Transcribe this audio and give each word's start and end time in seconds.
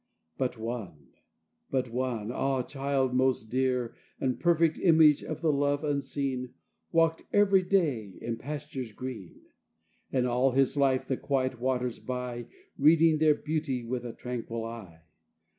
But 0.35 0.57
One, 0.57 1.09
but 1.69 1.89
One, 1.91 2.31
ah, 2.31 2.63
child 2.63 3.13
most 3.13 3.51
dear, 3.51 3.93
And 4.19 4.39
perfect 4.39 4.79
image 4.79 5.23
of 5.23 5.41
the 5.41 5.51
Love 5.53 5.83
Unseen, 5.83 6.55
Walked 6.91 7.21
every 7.31 7.61
day 7.61 8.17
in 8.19 8.37
pastures 8.37 8.93
green, 8.93 9.41
And 10.11 10.25
all 10.25 10.53
his 10.53 10.75
life 10.75 11.05
the 11.07 11.17
quiet 11.17 11.59
waters 11.59 11.99
by, 11.99 12.47
Reading 12.79 13.19
their 13.19 13.35
beauty 13.35 13.83
with 13.83 14.03
a 14.03 14.11
tranquil 14.13 14.65
eye. 14.65 15.03